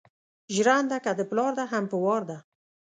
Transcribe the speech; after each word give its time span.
ژېرنده 0.53 0.97
که 1.05 1.11
ده 1.17 1.23
پلار 1.29 1.51
ده 1.57 1.63
هم 1.71 1.83
په 1.91 1.97
وار 2.03 2.21
ده 2.29 2.37